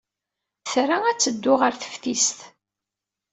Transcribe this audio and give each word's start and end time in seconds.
Tra 0.71 0.97
ad 1.09 1.17
teddu 1.19 1.53
ɣer 1.61 1.73
teftist. 1.81 2.39